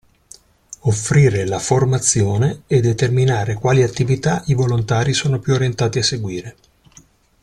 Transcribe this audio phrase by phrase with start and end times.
[0.79, 6.55] Offrire la formazione e determinare quali attività i volontari sono più orientati a seguire.